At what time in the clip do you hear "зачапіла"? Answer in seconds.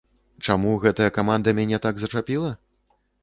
2.05-2.51